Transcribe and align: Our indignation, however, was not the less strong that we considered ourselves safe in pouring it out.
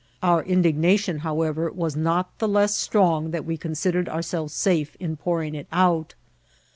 Our 0.23 0.41
indignation, 0.43 1.19
however, 1.19 1.69
was 1.71 1.95
not 1.95 2.35
the 2.39 2.47
less 2.47 2.73
strong 2.75 3.29
that 3.29 3.45
we 3.45 3.55
considered 3.55 4.09
ourselves 4.09 4.51
safe 4.51 4.95
in 4.99 5.15
pouring 5.15 5.53
it 5.53 5.67
out. 5.71 6.15